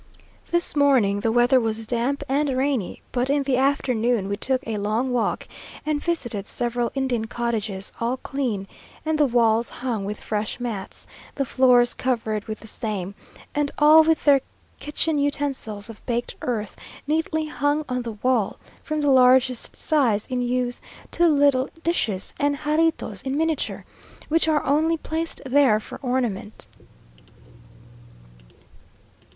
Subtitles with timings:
[0.49, 4.77] This morning, the weather was damp and rainy, but in the afternoon we took a
[4.79, 5.47] long walk,
[5.85, 8.67] and visited several Indian cottages, all clean,
[9.05, 13.13] and the walls hung with fresh mats, the floors covered with the same;
[13.53, 14.41] and all with their
[14.79, 16.75] kitchen utensils of baked earth,
[17.05, 20.81] neatly hung on the wall, from the largest size in use,
[21.11, 23.85] to little dishes and jarritos in miniature,
[24.29, 26.65] which are only placed there for ornament.